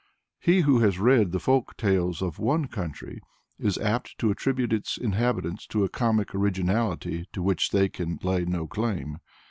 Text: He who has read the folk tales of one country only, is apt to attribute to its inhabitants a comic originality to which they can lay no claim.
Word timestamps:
He 0.39 0.61
who 0.61 0.79
has 0.79 0.97
read 0.97 1.31
the 1.31 1.39
folk 1.39 1.77
tales 1.77 2.23
of 2.23 2.39
one 2.39 2.65
country 2.67 3.21
only, 3.59 3.67
is 3.69 3.77
apt 3.77 4.17
to 4.17 4.31
attribute 4.31 4.71
to 4.71 4.77
its 4.77 4.97
inhabitants 4.97 5.67
a 5.75 5.87
comic 5.89 6.33
originality 6.33 7.25
to 7.33 7.43
which 7.43 7.69
they 7.69 7.87
can 7.87 8.17
lay 8.23 8.43
no 8.45 8.65
claim. 8.65 9.19